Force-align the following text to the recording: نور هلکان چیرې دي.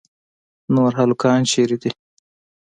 نور 0.75 0.91
هلکان 0.99 1.39
چیرې 1.51 1.77
دي. 1.81 1.91